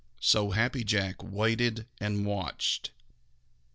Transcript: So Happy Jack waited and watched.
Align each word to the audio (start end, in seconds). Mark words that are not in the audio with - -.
So 0.19 0.49
Happy 0.49 0.83
Jack 0.83 1.21
waited 1.21 1.85
and 1.99 2.25
watched. 2.25 2.89